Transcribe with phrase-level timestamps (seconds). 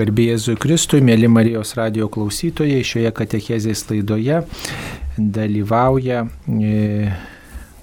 [0.00, 4.38] Garbėjai Jėzui Kristui, mėly Marijos radio klausytojai, šioje katechezės laidoje
[5.18, 7.10] dalyvauja e,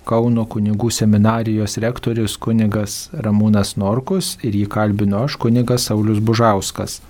[0.08, 7.02] Kauno kunigų seminarijos rektorius kunigas Ramūnas Norkus ir jį kalbino aš kunigas Saulis Bužauskas.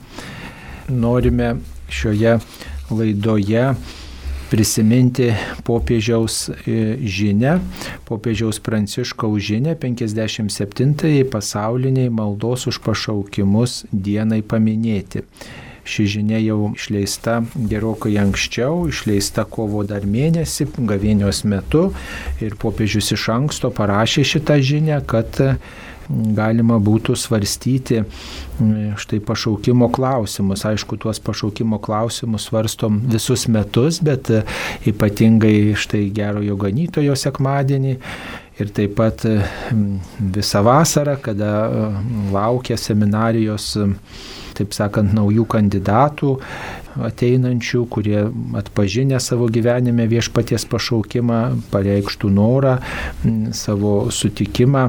[0.90, 1.54] Norime
[1.88, 2.40] šioje
[2.92, 3.70] laidoje
[4.52, 5.32] prisiminti
[5.68, 7.58] popiežiaus e, žinę,
[8.08, 15.26] popiežiaus pranciškaus žinę 57-ąjį pasauliniai maldos už pašaukimus dienai paminėti.
[15.88, 21.86] Ši žinia jau išleista gerokai anksčiau, išleista kovo dar mėnesį, gavėnios metu
[22.44, 25.40] ir popiežius iš anksto parašė šitą žinę, kad
[26.10, 28.04] galima būtų svarstyti
[28.98, 30.66] štai pašaukimo klausimus.
[30.66, 34.42] Aišku, tuos pašaukimo klausimus svarstom visus metus, bet e,
[34.90, 37.98] ypatingai štai gerojo ganytojo sekmadienį.
[38.58, 39.22] Ir taip pat
[40.18, 41.86] visą vasarą, kada e,
[42.34, 43.76] laukia seminarijos,
[44.58, 46.34] taip sakant, naujų kandidatų
[47.06, 48.24] ateinančių, kurie
[48.58, 52.78] atpažinę savo gyvenime viešpaties pašaukimą, pareikštų norą,
[53.54, 54.88] savo sutikimą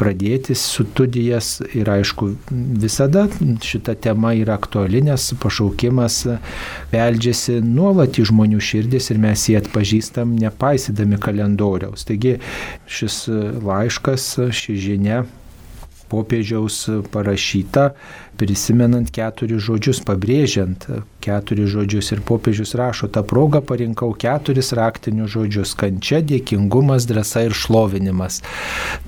[0.00, 3.26] pradėti studijas ir aišku, visada
[3.64, 6.22] šita tema yra aktuali, nes pašaukimas
[6.92, 12.06] veldžiasi nuolat į žmonių širdis ir mes jį atpažįstam nepaisydami kalendoriaus.
[12.08, 12.38] Taigi
[12.88, 13.26] šis
[13.66, 15.24] laiškas, ši žinia
[16.10, 17.92] popiežiaus parašyta,
[18.40, 20.86] prisimenant keturis žodžius, pabrėžiant
[21.20, 22.10] keturis žodžius.
[22.14, 28.40] Ir popiežius rašo, tą progą parinkau keturis raktinius žodžius- kančia, dėkingumas, drąsa ir šlovinimas.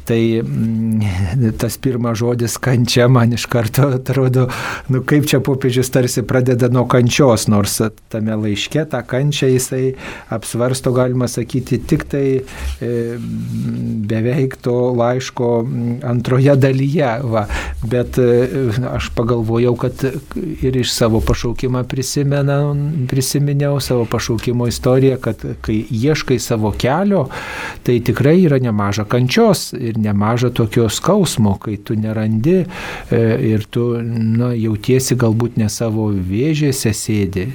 [0.04, 4.48] Tai mm, tas pirmas žodis kančia man iš karto atrodo,
[4.88, 7.80] nu kaip čia popiežius tarsi pradeda nuo kančios, nors
[8.12, 9.94] tame laiške tą kančią jisai
[10.32, 12.26] apsvarsto, galima sakyti, tik tai
[12.80, 12.92] e,
[14.12, 15.50] beveik to laiško
[16.04, 17.12] antroje dalyje.
[17.22, 17.46] Va.
[17.82, 18.48] Bet e,
[18.92, 20.04] aš pagalvojau, kad
[20.62, 21.84] ir iš savo pašaukimą
[23.10, 27.28] prisiminiau, savo pašaukimo istoriją, kad kai ieškai savo kelio,
[27.86, 33.86] tai tikrai yra nemaža kančios ir nemaža tokio skausmo, kai tu nerandi e, ir tu
[34.02, 37.48] na, jautiesi galbūt ne savo vėžėse sėdi.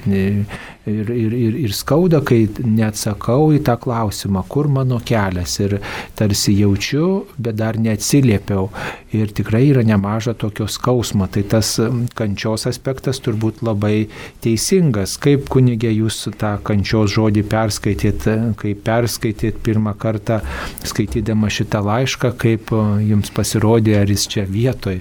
[0.88, 5.58] Ir, ir, ir, ir skauda, kai neatsakau į tą klausimą, kur mano kelias.
[5.60, 5.78] Ir
[6.16, 8.70] tarsi jaučiu, bet dar neatsiliepiau.
[9.16, 11.28] Ir tikrai yra nemaža tokio skausmo.
[11.28, 11.74] Tai tas
[12.18, 14.08] kančios aspektas turbūt labai
[14.44, 15.16] teisingas.
[15.22, 18.28] Kaip kunigė jūs tą kančios žodį perskaitėt,
[18.60, 20.40] kaip perskaitėt pirmą kartą
[20.88, 22.72] skaitydama šitą laišką, kaip
[23.04, 25.00] jums pasirodė, ar jis čia vietoj.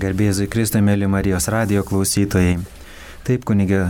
[0.00, 2.58] Garbėzui Kristui, mėly Marijos radio klausytojai.
[3.24, 3.84] Taip, kunigė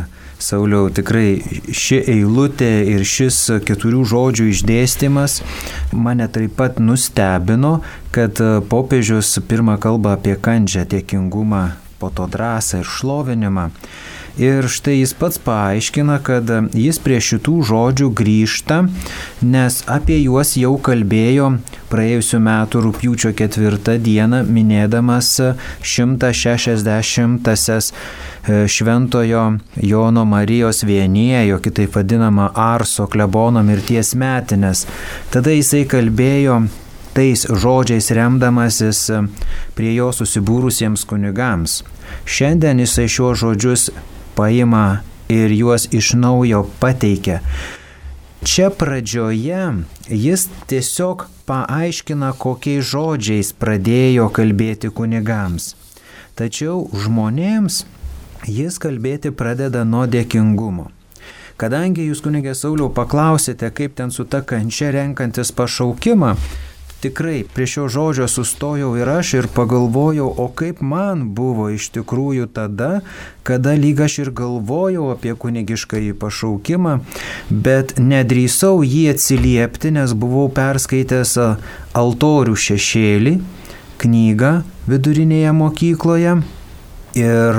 [0.45, 1.39] Sauliau, tikrai
[1.73, 5.39] ši eilutė ir šis keturių žodžių išdėstymas
[5.97, 7.79] mane taip pat nustebino,
[8.13, 11.63] kad popiežius pirmą kalbą apie kančią, tiekingumą,
[11.97, 13.71] po to drąsą ir šlovinimą.
[14.35, 18.81] Ir štai jis pats paaiškina, kad jis prie šitų žodžių grįžta,
[19.47, 21.53] nes apie juos jau kalbėjo
[21.93, 25.29] praėjusiu metu rūpjūčio ketvirtą dieną, minėdamas
[25.87, 27.95] 160-asias e,
[28.67, 29.45] Šventojo
[29.79, 34.83] Jono Marijos vienėjo, kitaip vadinama Arso klebono mirties metinės.
[35.31, 36.65] Tada jisai kalbėjo
[37.15, 39.05] tais žodžiais remdamasis
[39.79, 41.85] prie jo susibūrusiems kunigams.
[42.27, 43.87] Šiandien jisai šiuos žodžius
[44.37, 45.03] paima
[45.33, 47.41] ir juos iš naujo pateikia.
[48.45, 49.61] Čia pradžioje
[50.09, 55.73] jis tiesiog paaiškina, kokiais žodžiais pradėjo kalbėti kunigams.
[56.37, 57.85] Tačiau žmonėms
[58.51, 60.91] jis kalbėti pradeda nuo dėkingumo.
[61.57, 66.35] Kadangi jūs kunigė Sauliau paklausėte, kaip ten su ta kančia renkantis pašaukimą,
[67.05, 72.49] tikrai prie šio žodžio sustojau ir aš ir pagalvojau, o kaip man buvo iš tikrųjų
[72.57, 73.03] tada,
[73.45, 76.97] kada lyg aš ir galvojau apie kunigiškąjį pašaukimą,
[77.51, 81.37] bet nedrįsau jį atsiliepti, nes buvau perskaitęs
[81.93, 83.39] altorių šešėlį,
[84.01, 84.55] knygą
[84.89, 86.39] vidurinėje mokykloje
[87.15, 87.59] Ir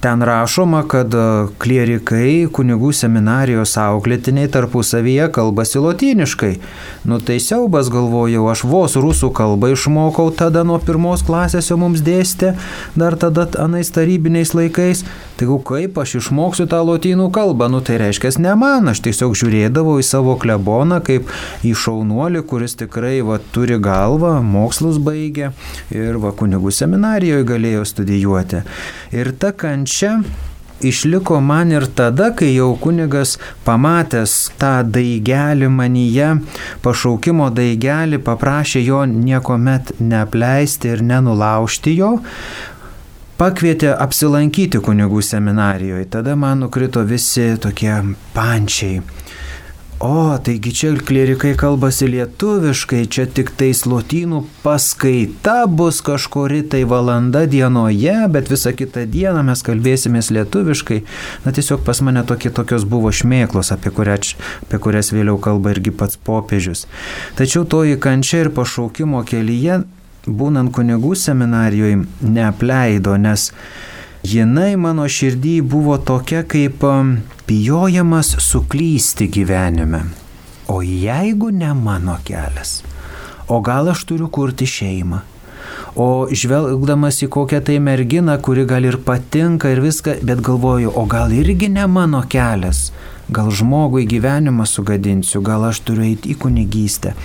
[0.00, 1.12] ten rašoma, kad
[1.60, 6.52] klierikai, kunigų seminarijos auklėtiniai tarpusavyje kalbasi lotyniškai.
[7.04, 12.00] Nu tai siaubas galvojau, aš vos rusų kalbą išmokau tada nuo pirmos klasės jau mums
[12.06, 12.54] dėstė,
[12.96, 15.04] dar tada anais tarybiniais laikais.
[15.36, 19.98] Tai kaip aš išmoksiu tą lotynų kalbą, nu tai reiškia ne man, aš tiesiog žiūrėdavau
[20.00, 21.28] į savo kleboną kaip
[21.60, 25.52] į šaunuolį, kuris tikrai va, turi galvą, mokslus baigė
[25.92, 28.64] ir va kunigų seminarijoje galėjo studijuoti.
[29.12, 30.22] Ir ta kančia
[30.80, 33.36] išliko man ir tada, kai jau kunigas
[33.68, 36.32] pamatęs tą daigelį manyje,
[36.84, 42.16] pašaukimo daigelį, paprašė jo niekuomet neapleisti ir nenulaužti jo,
[43.40, 46.08] pakvietė apsilankyti kunigų seminarijoje.
[46.16, 47.92] Tada man nukrito visi tokie
[48.36, 49.02] pančiai.
[49.98, 57.46] O, taigi čia klerikai kalbasi lietuviškai, čia tik tais lotynų paskaita bus kažkuri tai valanda
[57.48, 61.00] dienoje, bet visą kitą dieną mes kalbėsimės lietuviškai.
[61.46, 64.18] Na tiesiog pas mane tokie tokios buvo šmėklos, apie, kurią,
[64.68, 66.84] apie kurias vėliau kalba irgi pats popiežius.
[67.40, 69.80] Tačiau toji kančia ir pašaukimo kelyje,
[70.26, 73.50] būnant kunigų seminarijoje, neapleido, nes
[74.26, 80.02] jinai mano širdį buvo tokia kaip um, bijojamas suklysti gyvenime.
[80.68, 82.80] O jeigu ne mano kelias,
[83.46, 85.20] o gal aš turiu kurti šeimą,
[85.94, 91.06] o žvelgdamas į kokią tai merginą, kuri gal ir patinka ir viską, bet galvoju, o
[91.06, 92.90] gal irgi ne mano kelias,
[93.28, 97.16] gal žmogui gyvenimą sugadinsiu, gal aš turiu eiti į kunigystę.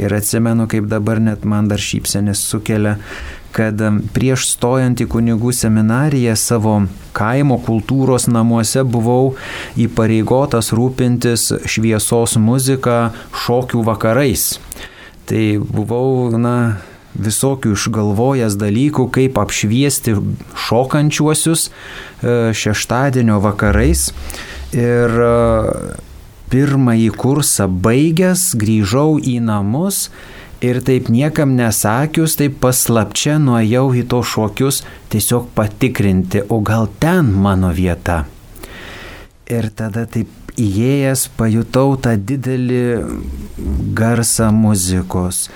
[0.00, 2.98] Ir atsimenu, kaip dabar net man dar šypsenis sukelia
[3.56, 3.80] kad
[4.12, 6.74] prieš stojant į kunigų seminariją savo
[7.16, 9.30] kaimo kultūros namuose buvau
[9.80, 13.14] įpareigotas rūpintis šviesos muzika
[13.46, 14.58] šokių vakarais.
[15.26, 16.82] Tai buvau, na,
[17.16, 20.18] visokių išgalvojęs dalykų, kaip apšviesti
[20.66, 21.72] šokančiuosius e,
[22.56, 24.10] šeštadienio vakarais.
[24.76, 25.34] Ir e,
[26.52, 30.06] pirmąjį kursą baigęs grįžau į namus
[30.64, 34.80] Ir taip niekam nesakius, taip paslapčia nuėjau į to šokius
[35.12, 38.22] tiesiog patikrinti, o gal ten mano vieta.
[39.52, 42.80] Ir tada taip įėjęs pajutau tą didelį
[43.96, 45.46] garsą muzikos,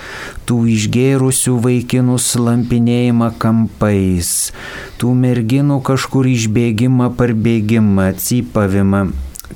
[0.48, 4.52] tų išgėrusių vaikinų slampinėjimą kampais,
[5.00, 9.08] tų merginų kažkur išbėgimą, parbėgimą, cypavimą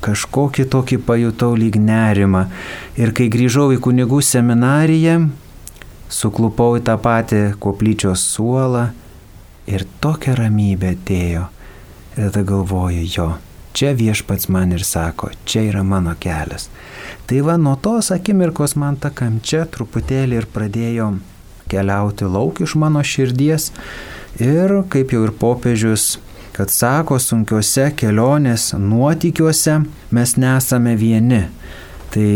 [0.05, 2.45] kažkokį tokį pajutau lyg nerimą.
[2.99, 5.17] Ir kai grįžau į kunigų seminariją,
[6.11, 8.89] suklupau į tą patį koplyčios suolą
[9.71, 11.47] ir tokia ramybė atėjo.
[12.15, 13.29] Ir tada galvoju, jo,
[13.75, 16.69] čia viešpats man ir sako, čia yra mano kelias.
[17.27, 21.09] Tai va, nuo tos akimirkos man ta kamčia truputėlį ir pradėjo
[21.71, 23.71] keliauti lauk iš mano širdies.
[24.39, 26.15] Ir kaip jau ir popiežius
[26.55, 29.79] kad sako, sunkiuose kelionės nuotykiuose
[30.15, 31.41] mes nesame vieni.
[32.15, 32.29] Tai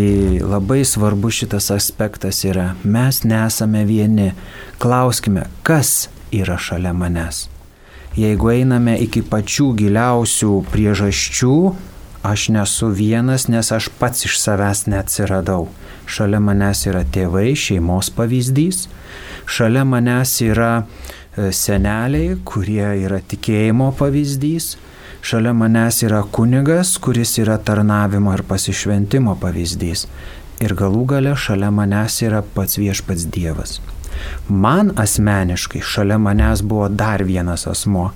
[0.43, 2.73] labai svarbu šitas aspektas yra.
[2.83, 4.33] Mes nesame vieni.
[4.81, 7.45] Klauskime, kas yra šalia manęs.
[8.17, 11.55] Jeigu einame iki pačių giliausių priežasčių,
[12.25, 15.69] aš nesu vienas, nes aš pats iš savęs neatsiradau.
[16.09, 18.87] Šalia manęs yra tėvai, šeimos pavyzdys.
[19.49, 20.73] Šalia manęs yra
[21.39, 24.73] E, seneliai, kurie yra tikėjimo pavyzdys.
[25.21, 30.07] Šalia manęs yra kunigas, kuris yra tarnavimo ir pasišventimo pavyzdys.
[30.63, 33.79] Ir galų gale šalia manęs yra pats viešpats Dievas.
[34.49, 38.09] Man asmeniškai šalia manęs buvo dar vienas asmo.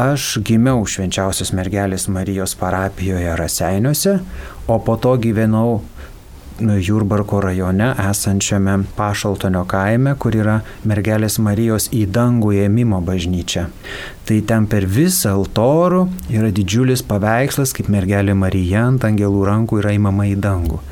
[0.00, 4.18] Aš gimiau švenčiausios mergelės Marijos parapijoje Raseiniuose,
[4.66, 5.80] o po to gyvenau
[6.60, 13.66] Jurbarko rajone esančiame Pašaltonio kaime, kur yra mergelės Marijos į dangų ėmimo bažnyčia.
[14.28, 19.96] Tai ten per visą altorų yra didžiulis paveikslas, kaip mergelė Marija ant angelų rankų yra
[19.96, 20.82] įmama į dangų.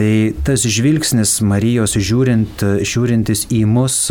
[0.00, 4.06] Tai tas žvilgsnis Marijos žiūrint, žiūrintis į mus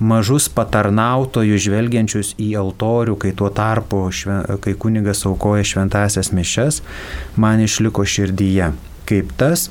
[0.00, 4.06] mažus patarnautojus žvelgiančius į altorių, kai tuo tarpu,
[4.64, 6.80] kai kunigas aukoja šventasias mišes,
[7.36, 8.70] man išliko širdyje.
[9.10, 9.66] Kaip tas,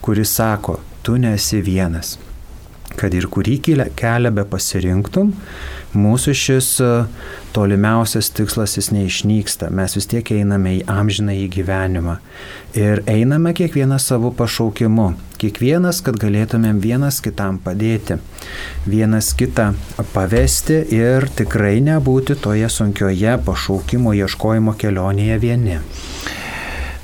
[0.00, 2.14] kuris sako, tu nesi vienas.
[2.96, 5.34] Kad ir kurį kelią be pasirinktum,
[5.98, 6.90] mūsų šis e,
[7.56, 9.70] tolimiausias tikslas jis neišnyksta.
[9.74, 12.18] Mes vis tiek einame į amžiną į gyvenimą.
[12.78, 15.12] Ir einame kiekvienas savo pašaukimu.
[15.40, 18.20] Kiekvienas, kad galėtumėm vienas kitam padėti.
[18.86, 19.72] Vienas kitą
[20.14, 25.78] pavesti ir tikrai nebūti toje sunkioje pašaukimo ieškojimo kelionėje vieni.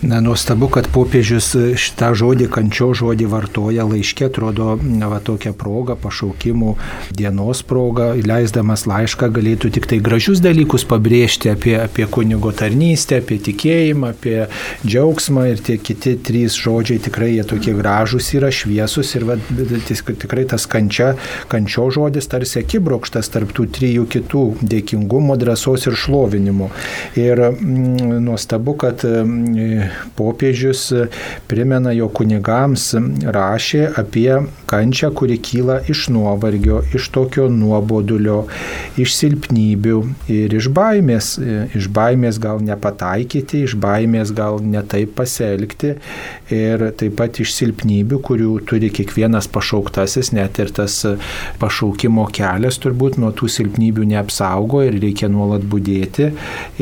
[0.02, 6.71] Na, nuostabu, kad popiežius šitą žodį, kančio žodį vartoja laiškė, atrodo, va, tokia proga, pašaukimų
[7.12, 13.37] dienos proga, leisdamas laišką galėtų tik tai gražius dalykus pabrėžti apie, apie kunigo tarnystę, apie
[13.45, 14.47] tikėjimą, apie
[14.87, 20.47] džiaugsmą ir tie kiti trys žodžiai tikrai jie tokie gražus yra, šviesus ir va, tikrai
[20.49, 21.11] tas kančia,
[21.52, 26.73] kančio žodis tarsi akibrokštas tarp tų trijų kitų- dėkingumo, drąsos ir šlovinimo.
[27.21, 30.87] Ir mm, nuostabu, kad mm, popiežius
[31.51, 32.91] primena, jo kunigams
[33.25, 38.45] rašė apie kančią, kuri kyla iš nuovargio, iš tokio nuobodulio,
[39.01, 39.99] iš silpnybių
[40.33, 41.33] ir iš baimės.
[41.77, 45.95] Iš baimės gal nepataikyti, iš baimės gal netaip pasielgti
[46.55, 51.01] ir taip pat iš silpnybių, kurių turi kiekvienas pašauktasis, net ir tas
[51.61, 56.31] pašaukimo kelias turbūt nuo tų silpnybių neapsaugo ir reikia nuolat būdėti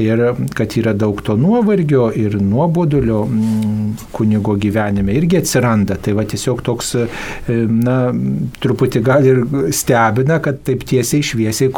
[0.00, 0.24] ir
[0.56, 5.96] kad yra daug to nuovargio ir nuobodulio mm, kunigo gyvenime irgi atsiranda.
[6.02, 7.96] Tai va tiesiog toks, e, na,
[8.62, 9.42] truputį gal ir
[9.74, 11.70] stebina, kad taip tiesiai šviesiai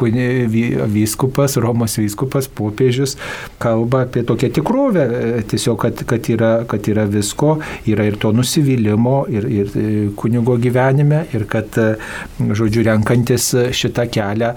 [0.91, 3.17] vyskupas, Romos vyskupas, popiežius
[3.63, 5.07] kalba apie tokią tikrovę.
[5.21, 7.59] E, tiesiog, kad, kad, yra, kad yra visko,
[7.91, 11.79] yra ir to nusivylimo, ir, ir e, kunigo gyvenime, ir kad,
[12.41, 14.51] žodžiu, renkantis šitą kelią,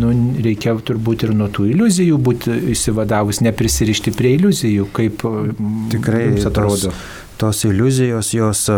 [0.00, 0.10] nu,
[0.44, 5.24] reikia turbūt ir nuo tų iliuzijų būti įsivadavus, neprisirišti prie iliuzijų, kaip
[5.92, 6.90] tikrai atrodo.
[6.90, 8.70] Tos tos iliuzijos jos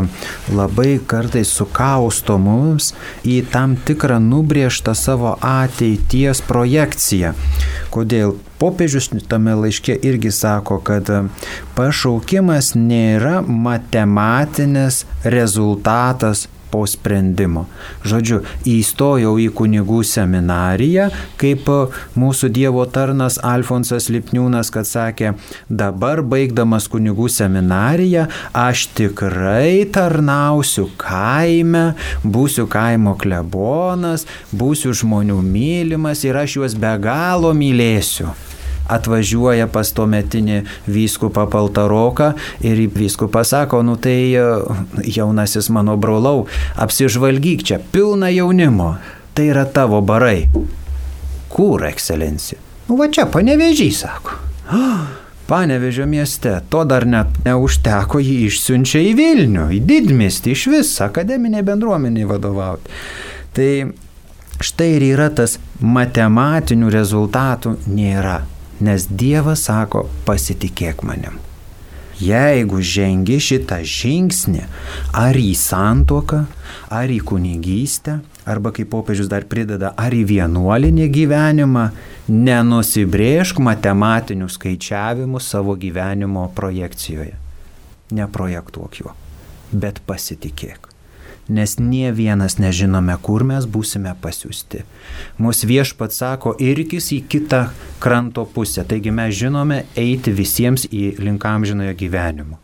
[0.55, 2.93] labai kartais sukausto mums
[3.27, 7.35] į tam tikrą nubriežtą savo ateities projekciją.
[7.91, 8.37] Kodėl?
[8.63, 11.09] Popiežius tame laiške irgi sako, kad
[11.75, 17.67] pašaukimas nėra matematinis rezultatas po sprendimo.
[18.09, 21.11] Žodžiu, įstojau į kunigų seminariją,
[21.41, 21.69] kaip
[22.19, 25.35] mūsų Dievo tarnas Alfonsas Lipniūnas, kad sakė,
[25.69, 31.93] dabar baigdamas kunigų seminariją, aš tikrai tarnausiu kaime,
[32.25, 38.33] būsiu kaimo klebonas, būsiu žmonių mylimas ir aš juos be galo mylėsiu
[38.93, 42.33] atvažiuoja pas tuometinį vyskupą Paltaroką
[42.65, 44.45] ir vyskupas sako, nu tai e,
[45.17, 46.47] jaunasis mano brolau,
[46.77, 48.95] apsižvalgyk čia, pilna jaunimo,
[49.35, 50.49] tai yra tavo barai.
[51.53, 52.61] Kur, ekscelencija?
[52.89, 54.39] Nu va čia, panevežį, sako.
[55.53, 61.65] Panevežio mieste, to dar net neužteko, jį išsiunčia į Vilnių, į didmestį, iš vis akademiniai
[61.67, 62.95] bendruomeniai vadovauti.
[63.53, 63.69] Tai
[64.63, 68.39] štai ir yra tas matematinių rezultatų nėra
[68.81, 71.39] nes Dievas sako, pasitikėk manim.
[72.23, 74.63] Jeigu žengi šitą žingsnį,
[75.17, 76.45] ar į santoką,
[76.93, 81.89] ar į kunigystę, arba kaip popiežius dar prideda, ar į vienuolinį gyvenimą,
[82.31, 87.35] nenusibrėžk matematinių skaičiavimų savo gyvenimo projekcijoje.
[88.13, 89.19] Neprojektuok juo,
[89.73, 90.92] bet pasitikėk
[91.49, 94.83] nes nie vienas nežinome, kur mes būsime pasiūsti.
[95.43, 97.65] Mūsų viešpat sako, irkis į kitą
[98.03, 102.61] kranto pusę, taigi mes žinome eiti visiems į linkamžinojo gyvenimo.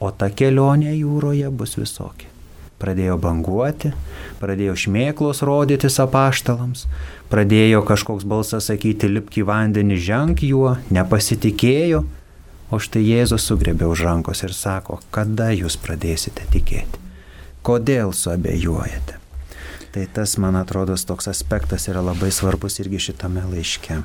[0.00, 2.30] O ta kelionė jūroje bus visokia.
[2.78, 3.92] Pradėjo banguoti,
[4.40, 6.84] pradėjo šmėklos rodytis apaštalams,
[7.30, 12.02] pradėjo kažkoks balsas sakyti, lipk į vandenį, ženk juo, nepasitikėjo,
[12.74, 17.03] o štai Jėzus sugrebė už rankos ir sako, kada jūs pradėsite tikėti
[17.64, 19.20] kodėl suabejojate.
[19.94, 24.00] Tai tas, man atrodo, toks aspektas yra labai svarbus irgi šitame laiške.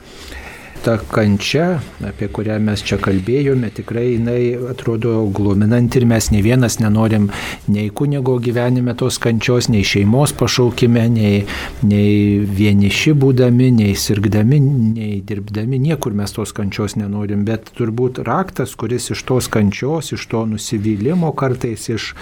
[0.79, 6.77] Ta kančia, apie kurią mes čia kalbėjome, tikrai jinai atrodo gluminanti ir mes ne vienas
[6.79, 7.25] nenorim
[7.67, 11.41] nei kunigo gyvenime tos kančios, nei šeimos pašaukime, nei,
[11.83, 12.13] nei
[12.61, 14.61] vieniši būdami, nei sirgdami,
[14.93, 20.29] nei dirbdami, niekur mes tos kančios nenorim, bet turbūt raktas, kuris iš tos kančios, iš
[20.31, 22.13] to nusivylimo kartais, iš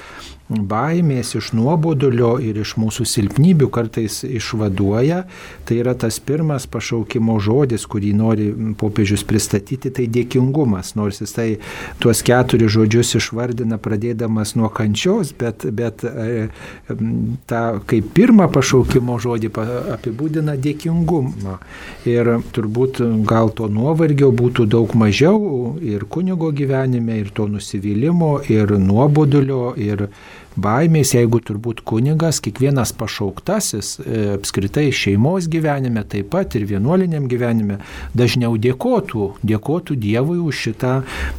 [0.49, 5.23] baimės, iš nuobodulio ir iš mūsų silpnybių kartais išvaduoja,
[5.67, 8.47] tai yra tas pirmas pašaukimo žodis, kurį nori
[8.79, 10.93] popiežius pristatyti, tai dėkingumas.
[10.95, 11.47] Nors jis tai
[11.99, 16.47] tuos keturis žodžius išvardina pradėdamas nuo kančios, bet, bet e,
[17.49, 19.51] tą kaip pirmą pašaukimo žodį
[19.97, 21.57] apibūdina dėkingumą.
[22.07, 28.77] Ir turbūt gal to nuovargio būtų daug mažiau ir kunigo gyvenime, ir to nusivylimo, ir
[28.79, 30.07] nuobodulio, ir
[30.61, 37.79] baimės, jeigu turbūt kunigas, kiekvienas pašauktasis e, apskritai šeimos gyvenime, taip pat ir vienuoliniam gyvenime,
[38.17, 40.93] dažniau dėkotų, dėkotų Dievui už šitą,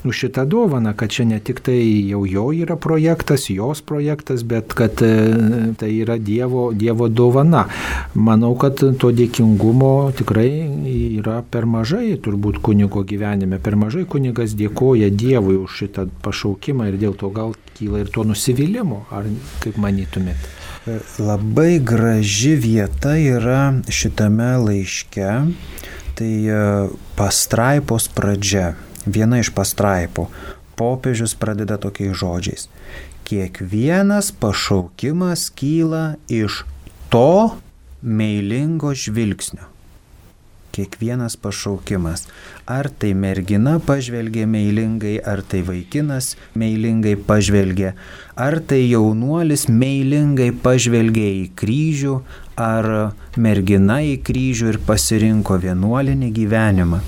[0.08, 4.74] už šitą dovaną, kad čia ne tik tai jau jo yra projektas, jos projektas, bet
[4.78, 7.66] kad e, tai yra Dievo, dievo dovana.
[8.14, 10.50] Manau, kad to dėkingumo tikrai
[11.18, 17.00] yra per mažai turbūt kunigo gyvenime, per mažai kunigas dėkoja Dievui už šitą pašaukimą ir
[17.00, 19.28] dėl to gal kyla ir to nusivylimo, ar
[19.62, 20.48] kaip manytumėt?
[21.20, 23.60] Labai graži vieta yra
[23.92, 25.30] šitame laiške,
[26.18, 26.60] tai e,
[27.18, 28.72] pastraipos pradžia,
[29.04, 30.28] viena iš pastraipų.
[30.78, 32.68] Popiežius pradeda tokiais žodžiais.
[33.28, 36.62] Kiekvienas pašaukimas kyla iš
[37.12, 37.58] to
[38.00, 39.66] meilingo žvilgsnio.
[40.78, 42.26] Kiekvienas pašaukimas.
[42.70, 47.94] Ar tai mergina pažvelgė meilingai, ar tai vaikinas meilingai pažvelgė,
[48.38, 52.18] ar tai jaunuolis meilingai pažvelgė į kryžių,
[52.58, 52.88] ar
[53.38, 57.02] mergina į kryžių ir pasirinko vienuolinį gyvenimą.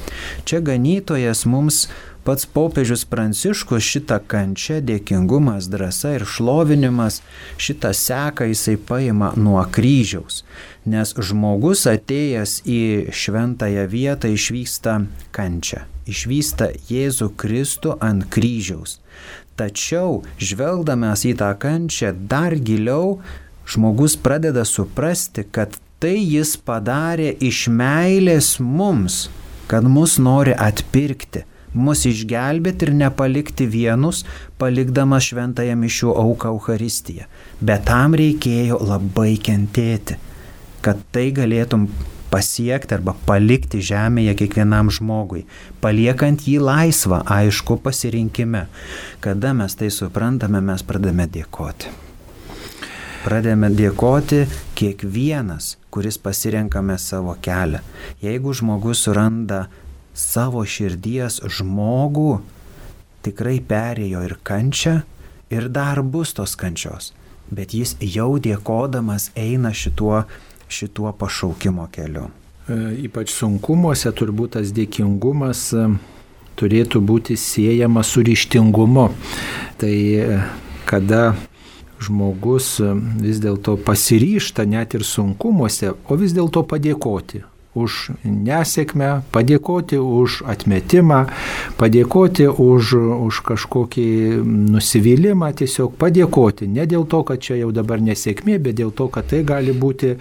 [0.47, 1.87] Čia ganytojas mums
[2.31, 7.17] Pats popiežius Pranciškus šitą kančią, dėkingumas, drąsa ir šlovinimas,
[7.59, 10.45] šitą seką jisai paima nuo kryžiaus.
[10.87, 12.79] Nes žmogus atėjęs į
[13.11, 14.95] šventąją vietą išvysta
[15.35, 19.01] kančią, išvysta Jėzų Kristų ant kryžiaus.
[19.59, 23.19] Tačiau, žvelgdamas į tą kančią dar giliau,
[23.67, 29.25] žmogus pradeda suprasti, kad tai jis padarė iš meilės mums,
[29.67, 34.25] kad mus nori atpirkti mus išgelbėti ir nepalikti vienus,
[34.59, 37.29] palikdamas šventąją mišių auką Euharistiją.
[37.61, 40.17] Bet tam reikėjo labai kentėti,
[40.85, 41.89] kad tai galėtum
[42.31, 45.47] pasiekti arba palikti žemėje kiekvienam žmogui,
[45.83, 48.67] paliekant jį laisvą, aišku, pasirinkime.
[49.25, 51.91] Kada mes tai suprantame, mes pradame dėkoti.
[53.21, 54.47] Pradėjome dėkoti
[54.79, 57.83] kiekvienas, kuris pasirenkame savo kelią.
[58.25, 59.67] Jeigu žmogus suranda
[60.15, 62.41] savo širdies žmogų
[63.25, 65.01] tikrai perėjo ir kančią,
[65.53, 67.13] ir dar bus tos kančios,
[67.51, 70.25] bet jis jau dėkodamas eina šituo,
[70.69, 72.31] šituo pašaukimo keliu.
[72.71, 75.87] E, ypač sunkumuose turbūt tas dėkingumas e,
[76.61, 79.09] turėtų būti siejamas su ryštingumu.
[79.81, 80.41] Tai e,
[80.89, 81.35] kada
[82.01, 82.79] žmogus
[83.21, 87.43] vis dėlto pasiryšta net ir sunkumuose, o vis dėlto padėkoti
[87.75, 91.21] už nesėkmę, padėkoti už atmetimą,
[91.79, 92.95] padėkoti už,
[93.31, 94.07] už kažkokį
[94.75, 96.67] nusivylimą, tiesiog padėkoti.
[96.67, 100.17] Ne dėl to, kad čia jau dabar nesėkmė, bet dėl to, kad tai gali būti
[100.17, 100.19] e,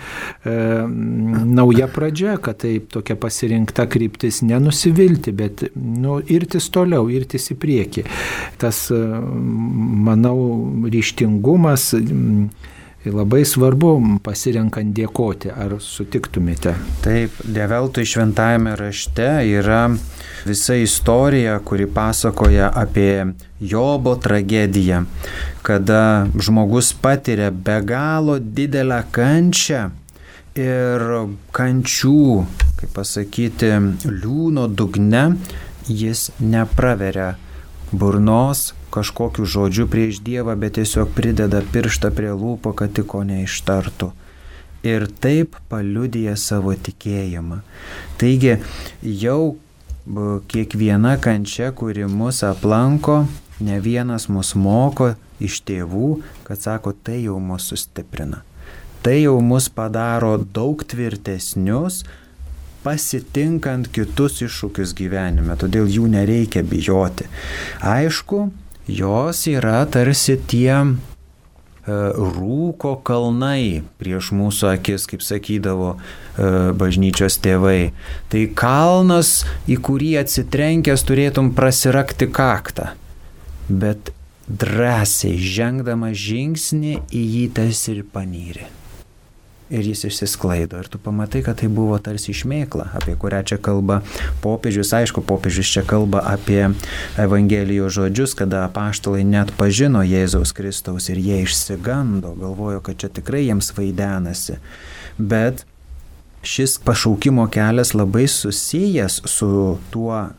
[0.85, 8.05] nauja pradžia, kad tai tokia pasirinkta kryptis nenusivilti, bet nu, irtis toliau, irtis į priekį.
[8.61, 9.05] Tas, e,
[10.09, 10.37] manau,
[10.85, 11.95] ryštingumas.
[11.97, 12.51] M,
[13.07, 16.73] labai svarbu pasirenkant dėkoti, ar sutiktumėte?
[17.03, 19.85] Taip, Develtui šventajame rašte yra
[20.47, 25.03] visa istorija, kuri pasakoja apie Jobo tragediją,
[25.63, 29.89] kada žmogus patiria be galo didelę kančią
[30.59, 31.05] ir
[31.55, 32.23] kančių,
[32.79, 33.71] kaip pasakyti,
[34.07, 35.25] liūno dugne
[35.87, 37.33] jis nepraveria
[37.91, 44.11] burnos kažkokiu žodžiu prieš Dievą, bet tiesiog prideda pirštą prie lūpo, kad tik ko neištartų.
[44.87, 47.61] Ir taip paliudyja savo tikėjimą.
[48.21, 48.57] Taigi
[49.03, 49.57] jau
[50.49, 53.25] kiekviena kančia, kuri mus aplanko,
[53.59, 58.43] ne vienas mus moko iš tėvų, kad sako, tai jau mus sustiprina.
[59.03, 62.01] Tai jau mus padaro daug tvirtesnius,
[62.83, 67.27] pasitinkant kitus iššūkius gyvenime, todėl jų nereikia bijoti.
[67.83, 68.49] Aišku,
[68.89, 70.85] jos yra tarsi tie e,
[72.37, 75.99] rūko kalnai prieš mūsų akis, kaip sakydavo e,
[76.79, 77.91] bažnyčios tėvai.
[78.31, 82.93] Tai kalnas, į kurį atsitrenkęs turėtum prasirakti kaktą.
[83.69, 84.13] Bet
[84.49, 88.69] drąsiai žengdama žingsnį į jį tas ir panyrė
[89.69, 90.79] ir jis išsisklaido.
[90.81, 94.01] Ir tu pamatai, kad tai buvo tarsi išmėkla, apie kurią čia kalba
[94.43, 94.93] popiežius.
[94.97, 96.71] Aišku, popiežius čia kalba apie
[97.21, 103.45] Evangelijos žodžius, kada apaštalai net pažino Jėzaus Kristaus ir jie išsigando, galvojo, kad čia tikrai
[103.45, 104.57] jiems vaidenasi.
[105.17, 105.65] Bet
[106.41, 110.29] šis pašaukimo kelias labai susijęs su tuo e,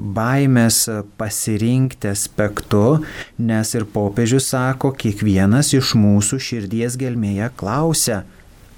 [0.00, 0.86] baimės
[1.20, 3.02] pasirinkti aspektu,
[3.38, 8.24] nes ir popiežius sako, kiekvienas iš mūsų širdies gelmėje klausia,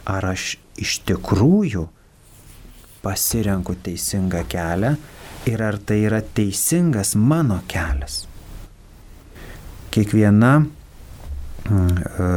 [0.09, 1.85] ar aš iš tikrųjų
[3.05, 4.95] pasirenku teisingą kelią
[5.49, 8.25] ir ar tai yra teisingas mano kelias.
[9.95, 12.31] Kiekviena mm, e,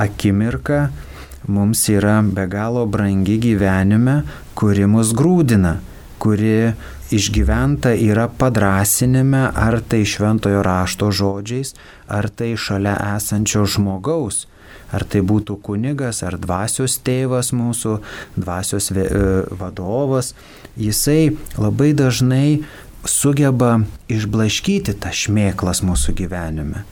[0.00, 0.80] akimirka
[1.48, 4.20] mums yra be galo brangi gyvenime,
[4.54, 5.78] kuri mus grūdina,
[6.20, 6.72] kuri
[7.10, 11.74] išgyventa yra padrasinime, ar tai šventojo rašto žodžiais,
[12.08, 14.44] ar tai šalia esančio žmogaus,
[14.90, 17.98] Ar tai būtų kunigas, ar dvasios tėvas mūsų,
[18.36, 19.04] dvasios e,
[19.60, 20.34] vadovas,
[20.80, 22.62] jisai labai dažnai
[23.06, 26.82] sugeba išblaškyti tą šmėklas mūsų gyvenime.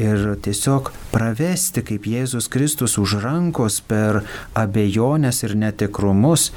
[0.00, 4.22] Ir tiesiog pravesti kaip Jėzus Kristus už rankos per
[4.56, 6.48] abejonės ir netikrumus,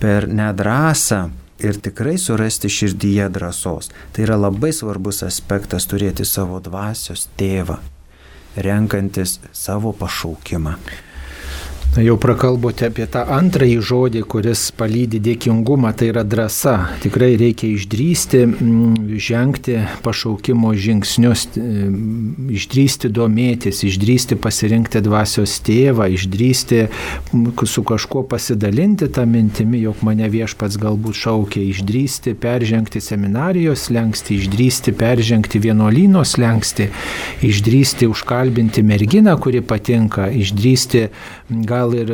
[0.00, 1.26] per nedrasą
[1.60, 3.92] ir tikrai surasti širdyje drąsos.
[4.16, 7.76] Tai yra labai svarbus aspektas turėti savo dvasios tėvą
[8.56, 10.74] renkantis savo pašaukimą.
[11.98, 16.74] Jau prakalbote apie tą antrąjį žodį, kuris palydi dėkingumą, tai yra drąsa.
[17.02, 26.84] Tikrai reikia išdrysti, mm, žengti pašaukimo žingsnius, mm, išdrysti domėtis, išdrysti pasirinkti dvasios tėvą, išdrysti
[26.86, 34.38] mm, su kažkuo pasidalinti tą mintimi, jog mane viešpats galbūt šaukia, išdrysti peržengti seminarijos lengsti,
[34.38, 36.90] išdrysti peržengti vienuolynos lengsti,
[37.42, 41.08] išdrysti užkalbinti merginą, kuri patinka, išdrysti
[41.88, 42.10] gal ir,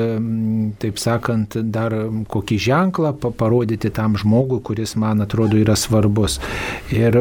[0.79, 1.93] taip sakant, dar
[2.31, 6.39] kokį ženklą parodyti tam žmogui, kuris man atrodo yra svarbus.
[6.95, 7.17] Ir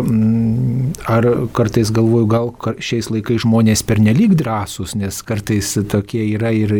[1.09, 6.73] ar kartais galvoju, gal šiais laikais žmonės pernelyg drąsūs, nes kartais tokie yra ir,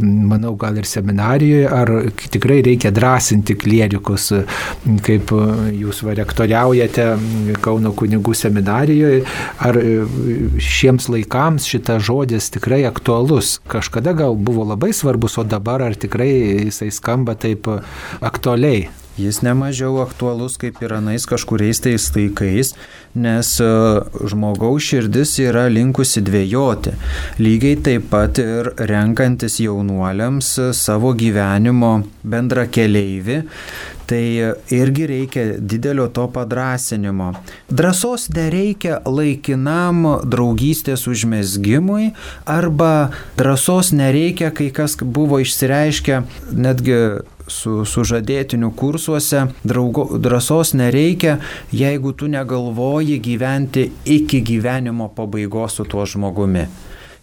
[0.00, 1.92] manau, gal ir seminarijoje, ar
[2.30, 4.30] tikrai reikia drąsinti klierikus,
[5.06, 5.34] kaip
[5.76, 7.08] jūs varektoriaujate
[7.60, 9.22] Kauno kunigų seminarijoje,
[9.62, 9.76] ar
[10.60, 13.58] šiems laikams šitas žodis tikrai aktualus.
[13.70, 16.30] Kažkada gal buvo labai svarbus, o dabar ar tikrai
[16.64, 17.68] jisai skamba taip
[18.20, 18.88] aktualiai?
[19.20, 22.70] Jis nemažiau aktualus kaip ir anais kažkuriais tais laikais,
[23.12, 23.68] nes e,
[24.32, 26.94] žmogaus širdis yra linkusi dvėjoti.
[27.42, 33.42] Lygiai taip pat ir renkantis jaunuoliams savo gyvenimo bendra keliaivi,
[34.10, 37.32] tai irgi reikia didelio to padrasinimo.
[37.70, 42.10] Drąsos nereikia laikinam draugystės užmesgymui
[42.50, 46.98] arba drąsos nereikia, kai kas buvo išsireiškę netgi
[47.50, 51.38] su sužadėtiniu kursuose, draugo, drąsos nereikia,
[51.74, 56.66] jeigu tu negalvoji gyventi iki gyvenimo pabaigos su tuo žmogumi.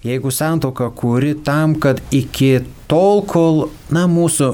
[0.03, 4.53] Jeigu santoka kuri tam, kad iki tol, kol, na, mūsų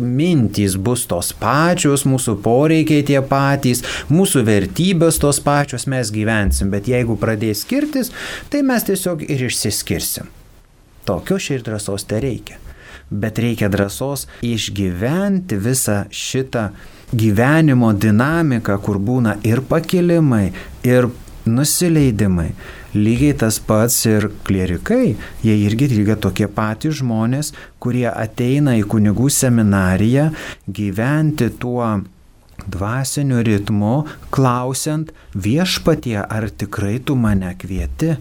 [0.00, 6.88] mintys bus tos pačios, mūsų poreikiai tie patys, mūsų vertybės tos pačios, mes gyvensim, bet
[6.90, 8.12] jeigu pradės skirtis,
[8.52, 10.30] tai mes tiesiog ir išsiskirsim.
[11.06, 12.62] Tokio širdį drąsos te reikia
[13.10, 16.70] bet reikia drąsos išgyventi visą šitą
[17.14, 20.50] gyvenimo dinamiką, kur būna ir pakilimai,
[20.82, 21.06] ir
[21.46, 22.50] nusileidimai.
[22.96, 29.28] Lygiai tas pats ir klierikai, jie irgi lygiai tokie patys žmonės, kurie ateina į kunigų
[29.32, 30.30] seminariją
[30.78, 31.90] gyventi tuo
[32.64, 38.16] dvasiniu ritmu, klausiant viešpatie, ar tikrai tu mane kvieti.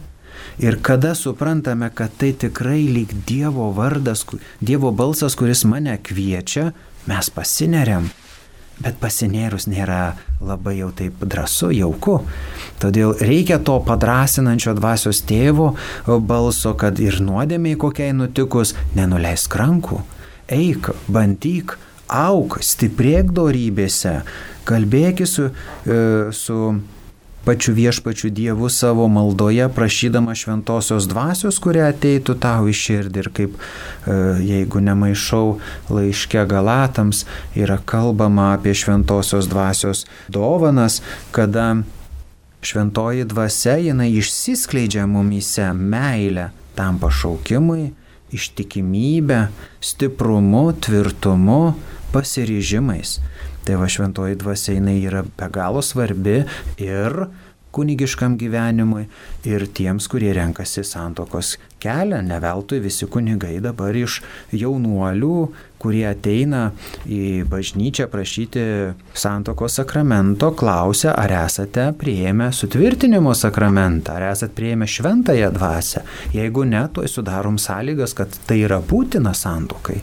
[0.60, 4.26] Ir kada suprantame, kad tai tikrai lyg Dievo vardas,
[4.60, 6.74] Dievo balsas, kuris mane kviečia,
[7.08, 8.12] mes pasineriam.
[8.82, 12.20] Bet pasinėrus nėra labai jau taip drąsu, jauku.
[12.82, 15.72] Todėl reikia to padrasinančio dvasios tėvo
[16.06, 20.02] balso, kad ir nuodėmiai kokiai nutikus, nenuleisk rankų.
[20.52, 21.78] Eik, bandyk,
[22.12, 24.20] auk, stiprėk dorybėse,
[24.68, 25.50] kalbėk su,
[25.88, 25.98] e,
[26.36, 26.60] su
[27.46, 33.22] pačiu viešpačiu Dievu savo maldoje, prašydama šventosios dvasios, kurie ateitų tau į širdį.
[33.22, 35.60] Ir kaip, e, jeigu nemaišau
[35.94, 41.84] laiške Galatams, yra kalbama apie šventosios dvasios dovanas, kada
[42.66, 47.94] šventoji dvasia jinai išsiskleidžia mumyse meilę tam pašaukimui,
[48.36, 49.48] ištikimybę,
[49.82, 51.74] stiprumu, tvirtumu,
[52.12, 53.20] pasiryžimais.
[53.66, 56.44] Tai va šventoji dvasia jinai yra be galo svarbi
[56.78, 57.26] ir
[57.76, 59.04] kunigiškam gyvenimui
[59.48, 62.22] ir tiems, kurie renkasi santokos kelią.
[62.24, 64.22] Neveltui visi kunigai dabar iš
[64.56, 65.34] jaunuolių,
[65.82, 66.70] kurie ateina
[67.04, 68.64] į bažnyčią prašyti
[69.14, 76.06] santokos sakramento, klausia, ar esate prieėmę sutvirtinimo sakramentą, ar esate prieėmę šventąją dvasę.
[76.38, 80.02] Jeigu ne, tuoj sudarom sąlygas, kad tai yra būtina santokai.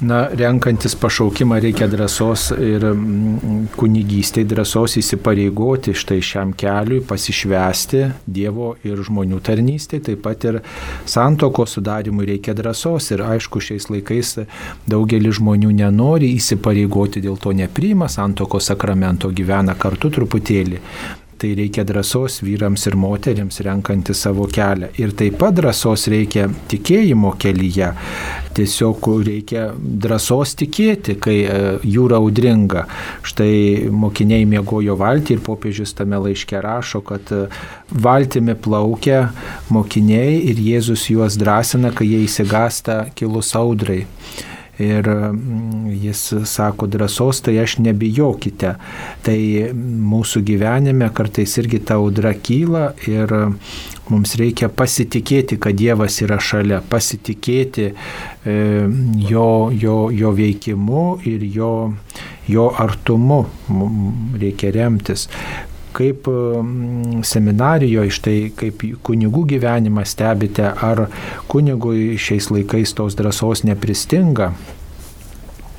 [0.00, 8.74] Na, renkantis pašaukimą reikia drąsos ir mm, kunigystėje drąsos įsipareigoti štai šiam keliui, pasišvesti Dievo
[8.84, 10.60] ir žmonių tarnystėje, taip pat ir
[11.08, 13.08] santoko sudarimui reikia drąsos.
[13.16, 14.36] Ir aišku, šiais laikais
[14.84, 20.82] daugelis žmonių nenori įsipareigoti, dėl to nepriima santoko sakramento, gyvena kartu truputėlį
[21.38, 24.90] tai reikia drąsos vyrams ir moteriams renkantį savo kelią.
[25.00, 27.92] Ir taip pat drąsos reikia tikėjimo kelyje.
[28.56, 32.86] Tiesiog reikia drąsos tikėti, kai e, jūra audringa.
[33.26, 37.46] Štai mokiniai mėgojo valtį ir popiežius tame laiške rašo, kad e,
[37.92, 39.26] valtimi plaukia
[39.68, 44.06] mokiniai ir Jėzus juos drąsina, kai jie įsigasta kilus audrai.
[44.82, 48.74] Ir mm, jis sako drąsos, tai aš nebijokite.
[49.24, 49.38] Tai
[50.12, 53.32] mūsų gyvenime kartais irgi ta audra kyla ir
[54.12, 57.94] mums reikia pasitikėti, kad Dievas yra šalia, pasitikėti e,
[59.30, 61.72] jo, jo, jo veikimu ir jo,
[62.50, 63.42] jo artumu.
[64.36, 65.26] Reikia remtis
[65.96, 66.30] kaip
[67.26, 71.06] seminarijoje, štai kaip kunigų gyvenimą stebite, ar
[71.50, 74.52] kunigui šiais laikais tos drąsos nepristinga?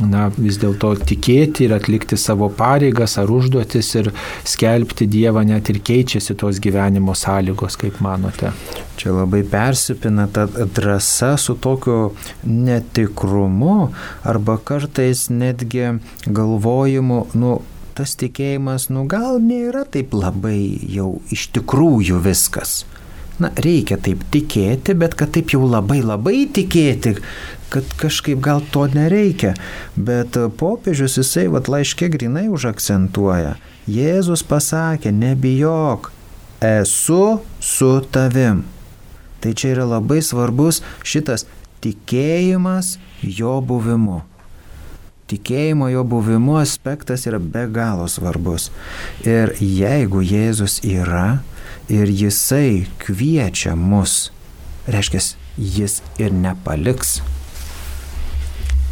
[0.03, 4.11] na, vis dėlto tikėti ir atlikti savo pareigas ar užduotis ir
[4.47, 8.51] skelbti Dievą net ir keičiasi tos gyvenimo sąlygos, kaip manote.
[8.97, 12.11] Čia labai persipina ta drąsa su tokiu
[12.45, 13.89] netikrumu
[14.25, 17.57] arba kartais netgi galvojimu, nu,
[17.97, 22.83] tas tikėjimas, nu gal nėra taip labai jau iš tikrųjų viskas.
[23.41, 27.17] Na, reikia taip tikėti, bet kad taip jau labai labai tikėti,
[27.73, 29.53] kad kažkaip gal to nereikia.
[29.93, 33.57] Bet popiežius jisai vat laiškė grinai užakcentuoja.
[33.87, 36.09] Jėzus pasakė, nebijok,
[36.65, 37.21] esu
[37.61, 38.65] su tavim.
[39.41, 41.45] Tai čia yra labai svarbus šitas
[41.85, 44.23] tikėjimas jo buvimu
[45.27, 48.69] tikėjimo jo buvimu aspektas yra be galo svarbus.
[49.27, 51.39] Ir jeigu Jėzus yra
[51.91, 54.31] ir jisai kviečia mus,
[54.87, 55.23] reiškia,
[55.57, 57.19] jis ir nepaliks.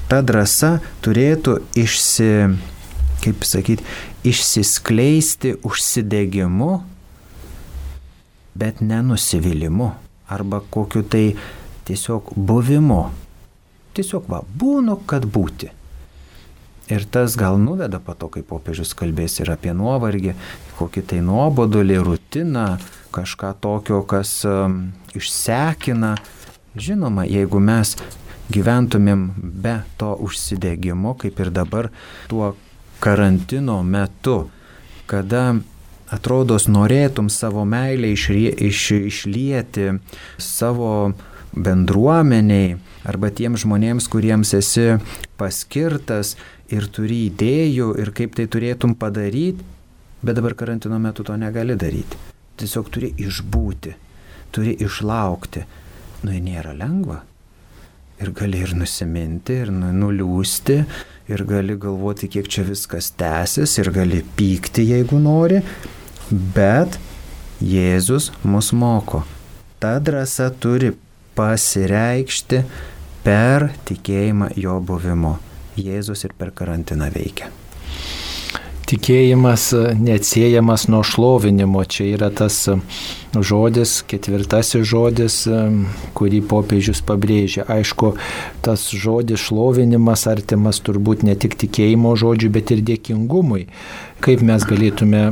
[0.10, 2.32] Ta drąsa turėtų išsi,
[3.24, 3.86] kaip sakyti,
[4.26, 6.74] išsiskleisti užsidegimu,
[8.56, 9.92] bet nenusivylimu
[10.30, 11.36] arba kokiu tai
[11.86, 13.02] tiesiog buvimu.
[13.96, 15.72] Tiesiog va, būnu, kad būti.
[16.86, 20.36] Ir tas gal nuveda po to, kai popiežius kalbės ir apie nuovargį,
[20.78, 22.68] kokį tai nuobodulį, rutiną,
[23.16, 26.14] kažką tokio, kas um, išsekina.
[26.76, 27.96] Žinoma, jeigu mes
[28.54, 29.30] gyventumėm
[29.64, 31.90] be to užsidėgymo, kaip ir dabar
[32.30, 32.54] tuo
[33.02, 34.52] karantino metu,
[35.10, 35.56] kada
[36.14, 39.96] atrodos norėtum savo meilę išrie, iš, išlieti
[40.38, 41.14] savo
[41.56, 42.76] bendruomeniai
[43.08, 44.98] arba tiems žmonėms, kuriems esi
[45.40, 46.36] paskirtas
[46.74, 49.64] ir turi idėjų ir kaip tai turėtum padaryti,
[50.26, 52.18] bet dabar karantino metu to negali daryti.
[52.58, 53.94] Tiesiog turi išbūti,
[54.56, 55.66] turi išlaukti.
[56.26, 57.20] Nu, nėra lengva.
[58.24, 60.78] Ir gali ir nusiminti, ir nu, nuliūsti,
[61.30, 65.60] ir gali galvoti, kiek čia viskas tęsis, ir gali pykti, jeigu nori,
[66.32, 66.98] bet
[67.62, 69.24] Jėzus mus moko.
[69.80, 70.92] Ta drąsa turi
[71.36, 72.64] pasireikšti
[73.24, 75.36] per tikėjimą jo buvimu.
[75.76, 77.52] Jėzus ir per karantiną veikia.
[78.86, 81.82] Tikėjimas neatsiejamas nuo šlovinimo.
[81.90, 82.60] Čia yra tas
[83.34, 85.40] žodis, ketvirtasis žodis,
[86.14, 87.66] kurį popiežius pabrėžia.
[87.66, 88.14] Aišku,
[88.62, 93.66] tas žodis šlovinimas artimas turbūt ne tik tikėjimo žodžiui, bet ir dėkingumui.
[94.22, 95.28] Kaip mes galėtume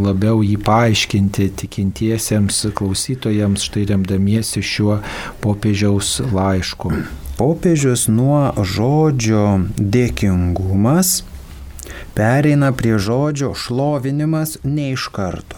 [0.00, 5.02] labiau jį paaiškinti tikintiesiems klausytojams, štai remdamiesi šiuo
[5.44, 6.96] popiežiaus laišku
[7.40, 9.44] popiežius nuo žodžio
[9.80, 11.22] dėkingumas
[12.12, 15.56] pereina prie žodžio šlovinimas ne iš karto.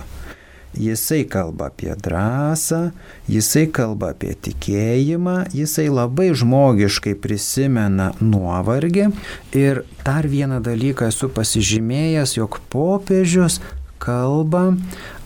[0.79, 2.93] Jisai kalba apie drąsą,
[3.29, 9.11] jisai kalba apie tikėjimą, jisai labai žmogiškai prisimena nuovargį
[9.59, 13.59] ir dar vieną dalyką esu pasižymėjęs, jog popiežius
[13.99, 14.71] kalba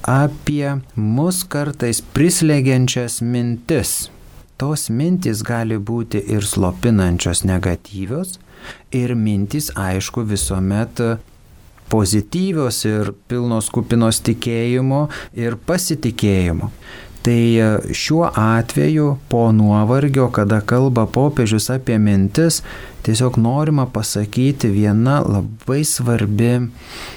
[0.08, 3.98] apie mus kartais prislegiančias mintis
[4.60, 8.38] tos mintys gali būti ir slopinančios negatyvios,
[8.90, 11.02] ir mintys, aišku, visuomet
[11.92, 15.06] pozityvios ir pilnos kupinos tikėjimo
[15.38, 16.70] ir pasitikėjimo.
[17.26, 17.42] Tai
[17.90, 22.60] šiuo atveju po nuovargio, kada kalba popiežius apie mintis,
[23.02, 26.52] tiesiog norima pasakyti viena labai svarbi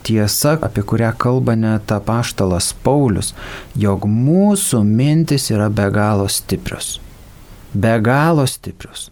[0.07, 3.35] tiesa, apie kurią kalba net apaštalas Paulius,
[3.77, 6.97] jog mūsų mintis yra be galo stiprios
[7.73, 9.09] be galo stiprius.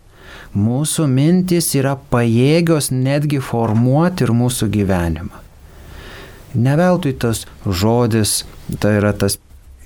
[0.58, 5.44] Mūsų mintys yra pajėgios netgi formuoti ir mūsų gyvenimą.
[6.58, 8.46] Neveltui tas žodis,
[8.82, 9.38] tai yra tas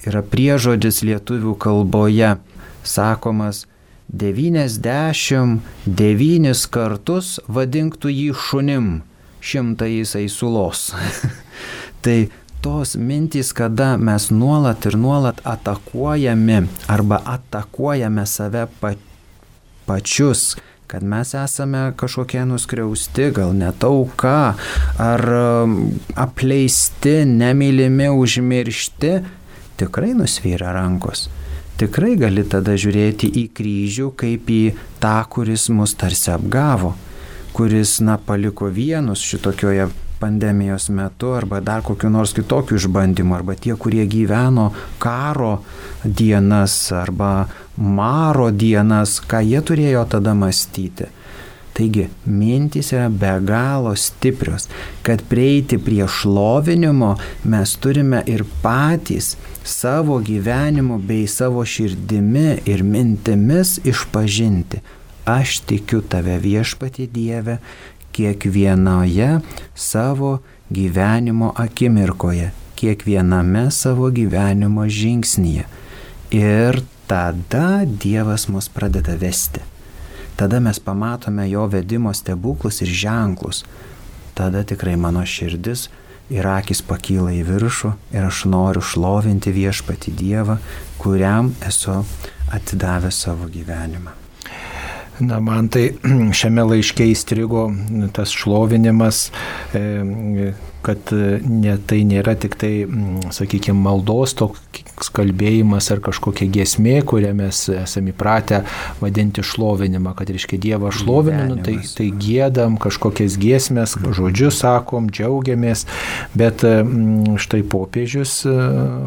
[0.07, 2.35] yra priežodis lietuvių kalboje,
[2.83, 3.67] sakomas
[4.11, 9.01] 99 kartus vadinktų jį šunim,
[9.41, 10.93] šimtą jisai sulos.
[12.03, 12.29] tai
[12.61, 18.93] tos mintys, kada mes nuolat ir nuolat atakuojame arba atakuojame save pa,
[19.85, 20.55] pačius,
[20.87, 24.53] kad mes esame kažkokie nuskriausti, gal netauka,
[24.99, 25.77] ar um,
[26.15, 29.13] apleisti, nemylimi, užmiršti,
[29.79, 31.29] tikrai nusvyra rankos.
[31.81, 34.61] Tikrai gali tada žiūrėti į kryžių kaip į
[35.01, 36.93] tą, kuris mus tarsi apgavo,
[37.57, 39.87] kuris, na, paliko vienus šitokioje
[40.21, 44.69] pandemijos metu arba dar kokiu nors kitokiu išbandymu, arba tie, kurie gyveno
[45.01, 45.57] karo
[46.03, 51.09] dienas arba maro dienas, ką jie turėjo tada mąstyti.
[51.71, 54.67] Taigi, mintys yra be galo stiprios,
[55.07, 57.13] kad prieiti prie šlovinimo
[57.47, 64.81] mes turime ir patys savo gyvenimu bei savo širdimi ir mintimis išpažinti.
[65.25, 67.57] Aš tikiu tave viešpati Dieve
[68.11, 69.39] kiekvienoje
[69.75, 75.65] savo gyvenimo akimirkoje, kiekviename savo gyvenimo žingsnyje.
[76.31, 79.59] Ir tada Dievas mus pradeda vesti.
[80.35, 83.65] Tada mes pamatome jo vedimo stebuklus ir ženklus.
[84.33, 85.89] Tada tikrai mano širdis
[86.31, 90.57] ir akis pakyla į viršų ir aš noriu šlovinti viešpati Dievą,
[90.97, 91.99] kuriam esu
[92.55, 94.20] atidavęs savo gyvenimą.
[95.21, 95.91] Na, man tai
[96.39, 97.67] šiame laiške įstrigo
[98.15, 99.27] tas šlovinimas,
[99.77, 101.13] e, kad
[101.45, 102.73] ne, tai nėra tik tai,
[103.33, 104.63] sakykime, maldos toks
[105.11, 108.61] kalbėjimas ar kažkokia giesmė, kurią mes esame įpratę
[109.01, 115.85] vadinti šlovinimą, kad reiškia Dievą šlovinu, nu, tai, tai gėdam kažkokias giesmės, žodžius sakom, džiaugiamės,
[116.37, 116.65] bet
[117.41, 118.55] štai popiežius e,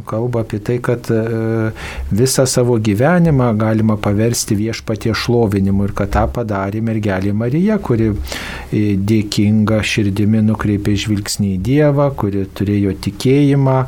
[0.08, 1.70] kalba apie tai, kad e,
[2.14, 8.84] visą savo gyvenimą galima paversti viešpatie šlovinimu ir kad tą padarė mergelė Marija, kuri e,
[8.98, 13.78] dėkinga širdimi nukreipė žvilgsnį į Dievą, kuri turėjo tikėjimą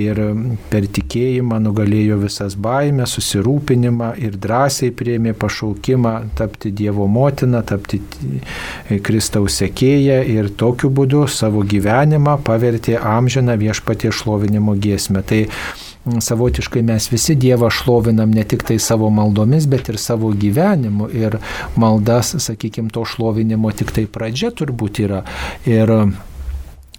[0.00, 0.24] ir
[0.70, 1.19] per tikėjimą
[1.62, 8.00] nugalėjo visas baimės, susirūpinimą ir drąsiai priėmė pašaukimą tapti Dievo motina, tapti
[9.04, 15.22] Kristaus sekėja ir tokiu būdu savo gyvenimą pavertė amžiną viešpatie šlovinimo giesmę.
[15.26, 15.44] Tai
[16.20, 21.10] savotiškai mes visi Dievą šlovinam ne tik tai savo maldomis, bet ir savo gyvenimu.
[21.12, 21.38] Ir
[21.76, 25.24] maldas, sakykime, to šlovinimo tik tai pradžia turbūt yra.
[25.68, 25.92] Ir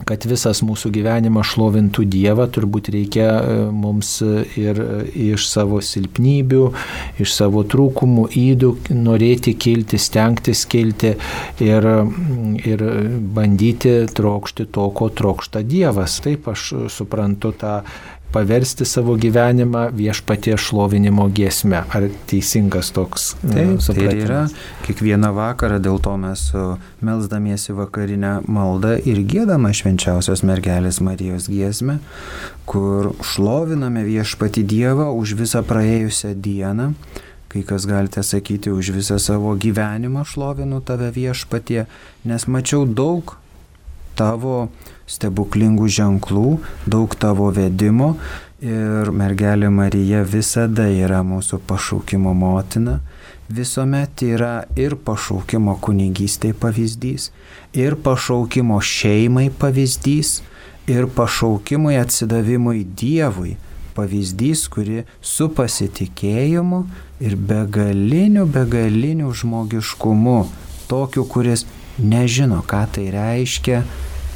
[0.08, 4.14] kad visas mūsų gyvenimas šlovintų Dievą, turbūt reikia e, mums
[4.60, 4.82] ir
[5.14, 6.64] iš savo silpnybių,
[7.22, 11.16] iš savo trūkumų, įdų norėti kilti, stengtis kilti
[11.64, 11.90] ir,
[12.66, 12.86] ir
[13.36, 16.20] bandyti trokšti to, ko trokšta Dievas.
[16.24, 17.82] Taip aš suprantu tą
[18.32, 21.84] paversti savo gyvenimą viešpatie šlovinimo giesme.
[21.89, 24.12] Ar teisingas toks e, Taip, supratimas?
[24.12, 24.41] Tai yra,
[24.88, 26.46] kiekvieną vakarą dėl to mes
[27.06, 32.00] melzdamiesi vakarinę maldą ir gėdama švenčiausios mergelės Marijos giesmę,
[32.70, 36.94] kur šloviname viešpati Dievą už visą praėjusią dieną
[37.52, 41.84] kai kas galite sakyti, už visą savo gyvenimą šlovinu tave viešpatie,
[42.24, 43.36] nes mačiau daug
[44.15, 44.70] tavo
[45.12, 48.15] stebuklingų ženklų, daug tavo vedimo
[48.62, 53.00] ir mergelė Marija visada yra mūsų pašaukimo motina,
[53.52, 57.32] visuomet yra ir pašaukimo kunigystėje pavyzdys,
[57.74, 60.39] ir pašaukimo šeimai pavyzdys,
[60.88, 63.58] ir pašaukimui atsidavimui Dievui
[63.95, 66.86] pavyzdys, kuri su pasitikėjimu
[67.21, 70.38] ir begaliniu, begaliniu žmogiškumu,
[70.88, 71.65] tokiu, kuris
[72.00, 73.84] nežino, ką tai reiškia,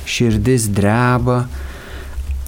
[0.05, 1.45] širdis dreba,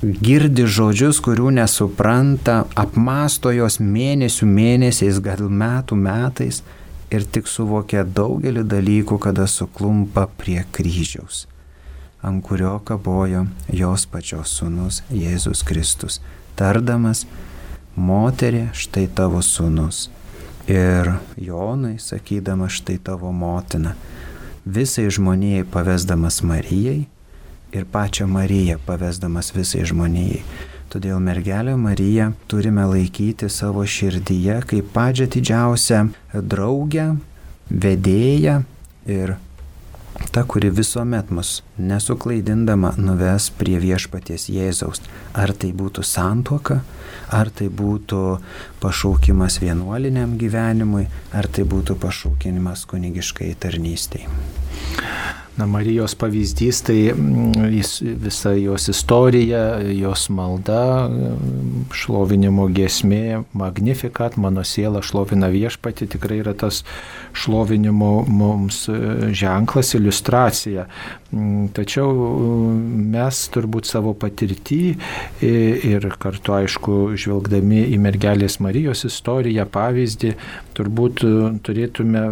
[0.02, 6.62] girdi žodžius, kurių nesupranta, apmasto jos mėnesių mėnesiais, gal metų metais
[7.13, 11.46] ir tik suvokia daugelį dalykų, kada suklumpa prie kryžiaus,
[12.22, 16.22] ant kurio kabojo jos pačios sunus Jėzus Kristus,
[16.60, 17.26] tardamas,
[17.96, 20.08] moterė, štai tavo sunus.
[20.67, 23.93] Ir Jonai, sakydama, štai tavo motina,
[24.67, 27.06] visai žmonijai pavesdamas Marijai,
[27.78, 30.42] ir pačią Mariją pavesdamas visai žmonijai.
[30.92, 36.06] Todėl mergelę Mariją turime laikyti savo širdyje kaip pačią didžiausią
[36.54, 37.10] draugę,
[37.70, 38.62] vedėją
[39.12, 39.36] ir
[40.32, 45.04] ta, kuri visuomet mus nesuklaidindama nuves prie viešpaties Jėzaus.
[45.38, 46.80] Ar tai būtų santuoka,
[47.30, 48.22] ar tai būtų
[48.82, 54.32] pašaukimas vienuoliniam gyvenimui, ar tai būtų pašaukimas kunigiškai tarnystėje.
[55.58, 57.52] Na, Marijos pavyzdys tai mm,
[58.22, 61.10] visa jos istorija, jos malda,
[61.98, 66.84] šlovinimo gesmė, magnifikat, mano siela šlovina viešpati, tikrai yra tas
[67.34, 69.00] šlovinimo mums e,
[69.34, 70.86] ženklas, iliustracija.
[71.28, 74.80] Mm, tačiau mm, mes turbūt savo patirtį
[75.44, 80.32] ir kartu, aišku, žvelgdami į mergelės Marijos istoriją, pavyzdį,
[80.78, 81.34] turbūt e,
[81.68, 82.24] turėtume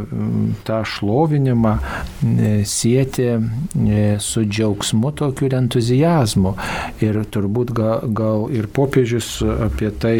[0.67, 1.75] tą šlovinimą
[2.69, 3.27] sieti
[4.23, 6.55] su džiaugsmu tokiu ir entuzijazmu.
[7.03, 10.15] Ir turbūt gal, gal ir popiežius apie tai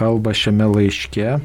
[0.00, 1.36] kalba šiame laiške.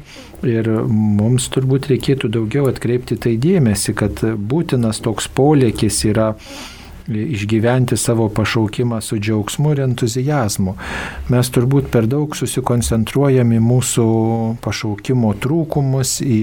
[0.46, 6.32] Ir mums turbūt reikėtų daugiau atkreipti tai dėmesį, kad būtinas toks polėkis yra
[7.08, 10.74] išgyventi savo pašaukimą su džiaugsmu ir entuzijazmu.
[11.28, 14.06] Mes turbūt per daug susikoncentruojam į mūsų
[14.64, 16.40] pašaukimo trūkumus, į,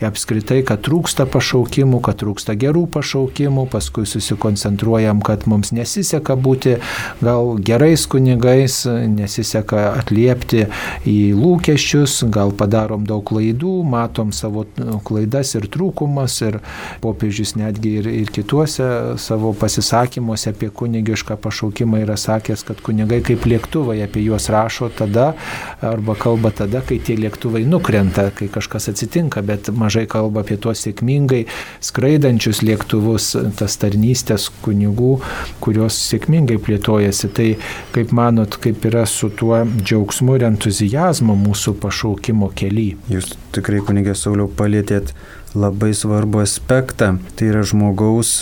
[0.00, 6.76] į apskritai, kad trūksta pašaukimų, kad trūksta gerų pašaukimų, paskui susikoncentruojam, kad mums nesiseka būti
[7.22, 10.68] gal gerais kunigais, nesiseka atliepti
[11.10, 14.66] į lūkesčius, gal padarom daug klaidų, matom savo
[15.04, 16.60] klaidas ir trūkumas ir
[17.02, 20.03] popiežius netgi ir, ir kituose savo pasisakymuose
[20.48, 25.34] apie kunigišką pašaukimą yra sakęs, kad kunigai kaip lėktuvai apie juos rašo tada
[25.82, 30.82] arba kalba tada, kai tie lėktuvai nukrenta, kai kažkas atsitinka, bet mažai kalba apie tuos
[30.84, 31.44] sėkmingai
[31.84, 35.18] skraidančius lėktuvus, tas tarnystės kunigų,
[35.64, 37.30] kurios sėkmingai plėtojasi.
[37.34, 37.48] Tai
[37.94, 42.94] kaip manot, kaip yra su tuo džiaugsmu ir entuzijazmu mūsų pašaukimo keli?
[43.12, 45.14] Jūs tikrai kunigė Sauliau palėtėt
[45.54, 48.40] labai svarbu aspektą, tai yra žmogaus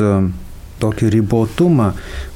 [0.82, 1.92] tokį ribotumą,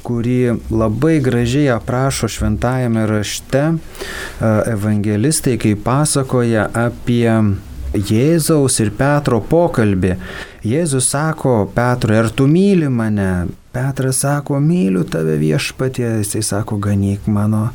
[0.06, 3.76] kurį labai gražiai aprašo šventajame rašte e,
[4.72, 7.30] evangelistai, kai pasakoja apie
[7.96, 10.16] Jėzaus ir Petro pokalbį.
[10.66, 13.46] Jėzus sako Petrui, ar tu myli mane?
[13.76, 17.68] Petras sako, myliu tave viešpatie, jisai sako, ganyk mano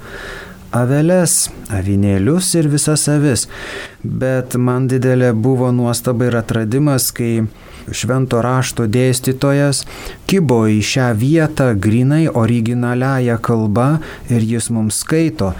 [0.73, 3.47] aveles, avinėlius ir visas avis.
[4.03, 7.45] Bet man didelė buvo nuostaba ir atradimas, kai
[7.89, 9.85] švento rašto dėstytojas
[10.29, 15.53] kibo į šią vietą grinai originaliaja kalba ir jis mums skaito.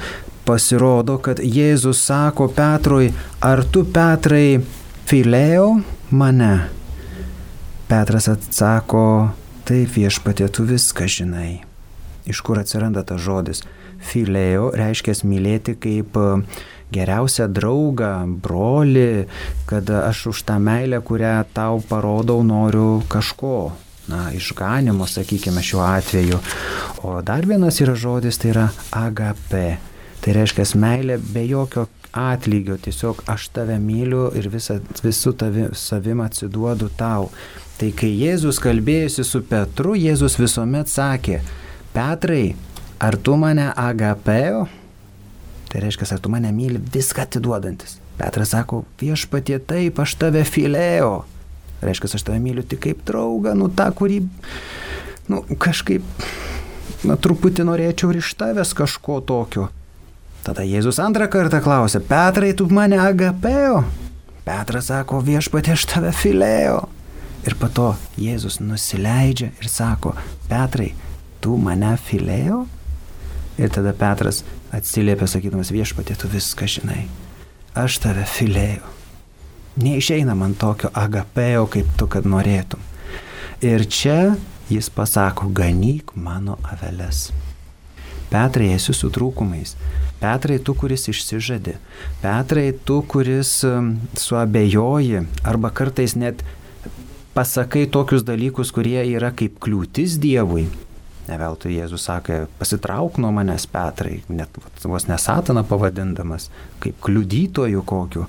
[0.45, 3.11] Pasirodo, kad Jėzus sako Petrui,
[3.45, 4.61] ar tu Petrai
[5.09, 5.67] filėjo
[6.17, 6.53] mane?
[7.91, 9.31] Petras atsako,
[9.67, 11.61] taip viešpatė, tu viską žinai.
[12.25, 13.63] Iš kur atsiranda tas žodis?
[14.01, 16.17] Filėjo reiškia mylėti kaip
[16.93, 18.13] geriausią draugą,
[18.43, 19.27] brolį,
[19.69, 23.71] kad aš už tą meilę, kurią tau parodau, noriu kažko.
[24.11, 26.39] Na, išganimo, sakykime, šiuo atveju.
[27.05, 29.77] O dar vienas yra žodis, tai yra agape.
[30.21, 36.21] Tai reiškia meilė be jokio atlygio, tiesiog aš tave myliu ir visa, visų tavi, savim
[36.25, 37.29] atsiduodu tau.
[37.79, 41.39] Tai kai Jėzus kalbėjusi su Petru, Jėzus visuomet sakė,
[41.95, 42.53] Petrai,
[42.99, 44.67] ar tu mane agapeo?
[45.71, 47.95] Tai reiškia, ar tu mane myli viską atiduodantis.
[48.19, 51.21] Petras sako, viešpatie taip, aš tave filėjo.
[51.81, 54.19] Reiškia, aš tave myliu tik kaip draugą, nu tą, kurį,
[55.31, 56.03] nu kažkaip,
[57.07, 59.69] na truputį norėčiau ir iš tavęs kažko tokio.
[60.43, 63.83] Tada Jėzus antrą kartą klausė, Petrai, tu mane agapėjo?
[64.43, 66.83] Petras sako, viešpatie, aš tave filėjo.
[67.47, 67.91] Ir po to
[68.21, 70.17] Jėzus nusileidžia ir sako,
[70.49, 70.91] Petrai,
[71.41, 72.65] tu mane filėjo?
[73.61, 74.43] Ir tada Petras
[74.75, 77.05] atsiliepė sakydamas viešpatė, tu viską žinai.
[77.77, 78.87] Aš tave filėjau.
[79.81, 82.81] Neišeina man tokio agapėjo, kaip tu, kad norėtum.
[83.63, 84.35] Ir čia
[84.71, 87.29] jis pasako, ganyk mano aveles.
[88.31, 89.75] Petrai, esi su trūkumais.
[90.21, 91.75] Petrai, tu, kuris išsižadi.
[92.21, 96.43] Petrai, tu, kuris um, suabejoji arba kartais net
[97.35, 100.67] pasakai tokius dalykus, kurie yra kaip kliūtis Dievui.
[101.29, 106.49] Neveltui Jėzus sakė, pasitrauk nuo manęs Petrai, net vos nesataną pavadindamas,
[106.83, 108.25] kaip kliudytojų kokiu.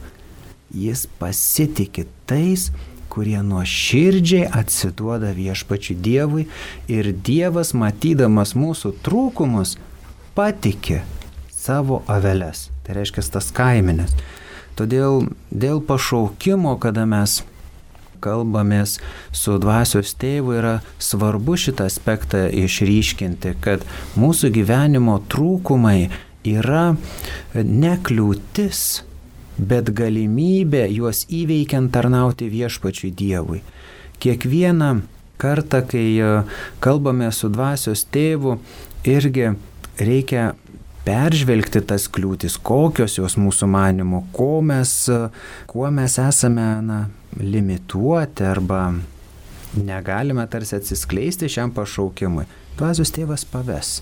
[0.73, 2.71] Jis pasitikė tais,
[3.13, 6.47] kurie nuoširdžiai atsiduoda viešpačiui Dievui
[6.89, 9.77] ir Dievas, matydamas mūsų trūkumus,
[10.37, 11.03] patikė
[11.53, 12.71] savo aveles.
[12.83, 14.17] Tai reiškia tas kaiminės.
[14.77, 17.43] Todėl dėl pašaukimo, kada mes
[18.23, 18.99] kalbamės
[19.35, 23.87] su dvasios tėvu, yra svarbu šitą aspektą išryškinti, kad
[24.19, 26.11] mūsų gyvenimo trūkumai
[26.49, 26.93] yra
[27.55, 29.03] nekliūtis,
[29.59, 33.61] bet galimybė juos įveikiant tarnauti viešpačiui Dievui.
[34.23, 35.03] Kiekvieną
[35.43, 36.33] kartą, kai e,
[36.83, 38.57] kalbame su dvasios tėvu,
[39.09, 39.53] irgi
[39.99, 40.53] reikia
[41.07, 44.95] peržvelgti tas kliūtis, kokios jos mūsų manimo, ko mes,
[45.71, 47.01] kuo mes esame na,
[47.41, 48.93] limituoti arba
[49.77, 52.45] negalime tarsi atsiskleisti šiam pašaukimui.
[52.77, 54.01] Dvasios tėvas paves.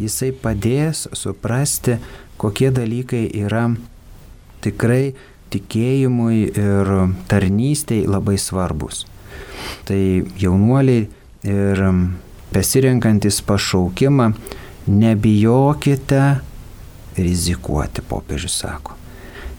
[0.00, 1.96] Jisai padės suprasti,
[2.36, 3.70] kokie dalykai yra
[4.64, 5.14] tikrai
[5.52, 6.92] tikėjimui ir
[7.30, 9.04] tarnystėj labai svarbus.
[9.88, 10.00] Tai
[10.40, 11.06] jaunuoliai
[11.46, 11.82] ir
[12.52, 14.30] besirenkantis pašaukimą
[14.86, 16.22] nebijokite
[17.16, 18.96] rizikuoti, popiežius sako.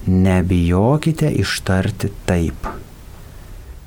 [0.06, 2.68] Nebijokite ištarti taip.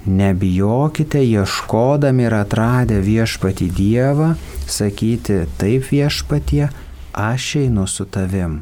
[0.05, 4.33] Nebijokite ieškodami ir atradę viešpatį Dievą,
[4.65, 6.71] sakyti taip viešpatie,
[7.13, 8.61] aš einu su tavim.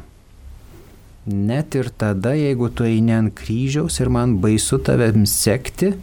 [1.26, 5.94] Net ir tada, jeigu tu eini ant kryžiaus ir man baisu tavim sekti,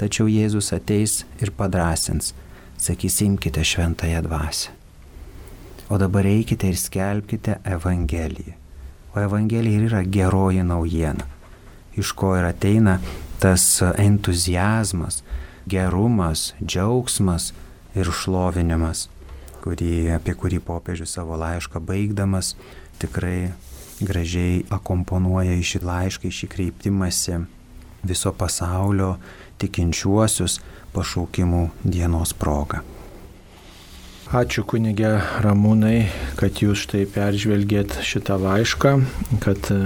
[0.00, 2.32] tačiau Jėzus ateis ir padrasins.
[2.78, 4.68] sakys imkite šventąją dvasę.
[5.88, 8.54] O dabar eikite ir skelbkite Evangeliją.
[9.14, 11.24] O Evangelija yra geroji naujiena,
[11.96, 12.98] iš ko ir ateina
[13.38, 15.22] tas entuzijazmas,
[15.66, 17.52] gerumas, džiaugsmas
[17.98, 19.06] ir šlovinimas,
[19.62, 22.54] kurį, apie kurį popiežius savo laišką baigdamas
[23.02, 23.52] tikrai
[24.00, 27.40] gražiai akomponuoja į šį laišką, į šį kreiptimąsi
[28.06, 29.16] viso pasaulio
[29.58, 30.60] tikinčiuosius
[30.94, 32.84] pašaukimų dienos proga.
[34.28, 38.90] Ačiū kunigė Ramūnai, kad jūs štai peržvelgėt šitą laišką,
[39.40, 39.76] kad e,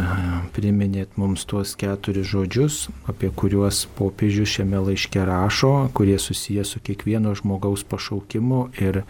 [0.57, 7.36] priminėt mums tuos keturis žodžius, apie kuriuos popiežius šiame laiške rašo, kurie susijęs su kiekvieno
[7.38, 9.05] žmogaus pašaukimu ir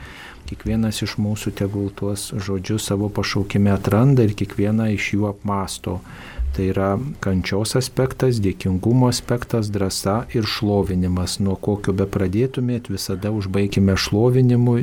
[0.51, 6.03] kiekvienas iš mūsų tegul tuos žodžius savo pašaukime atranda ir kiekvieną iš jų apmasto.
[6.53, 6.91] Tai yra
[7.25, 11.39] kančios aspektas, dėkingumo aspektas, drąsa ir šlovinimas.
[11.41, 14.77] Nuo kokio be pradėtumėt, visada užbaigime šlovinimu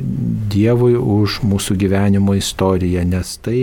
[0.50, 3.60] Dievui už mūsų gyvenimo istoriją, nes tai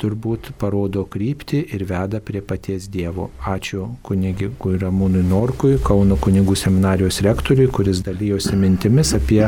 [0.00, 3.30] turbūt parodo kryptį ir veda prie paties Dievo.
[3.46, 9.44] Ačiū kunigui Ramūnui Norkui, Kauno kunigų seminarijos rektoriui, kuris dalyjosi mintimis apie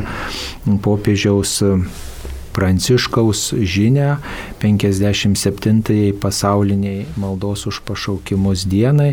[0.87, 1.59] popiežiaus
[2.59, 4.17] Pranciškaus žinę
[4.59, 9.13] 57-ąjį pasauliniai maldos už pašaukimus dienai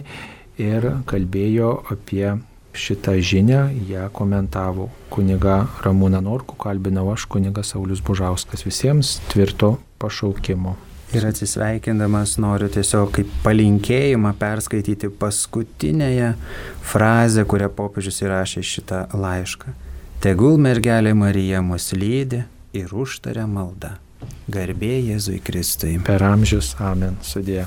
[0.58, 2.32] ir kalbėjo apie
[2.74, 8.66] šitą žinę, ją komentavo kuniga Ramūna Norku, kalbinau aš kuniga Saulis Bužauskas.
[8.66, 10.74] Visiems tvirto pašaukimo.
[11.14, 16.34] Ir atsisveikindamas noriu tiesiog kaip palinkėjimą perskaityti paskutinėje
[16.82, 19.78] frazę, kurią popiežius įrašė šitą laišką.
[20.26, 22.41] Tegul mergelė Marija mus lydi
[22.76, 23.95] ir užtaria malda.
[24.51, 25.95] Garbė Jėzui Kristui.
[26.05, 26.73] Per amžius.
[26.82, 27.17] Amen.
[27.26, 27.65] Sudė.